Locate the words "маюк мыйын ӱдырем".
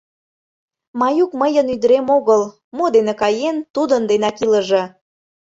0.99-2.07